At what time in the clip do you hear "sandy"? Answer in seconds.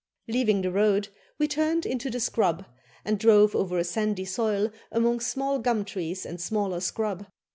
3.83-4.25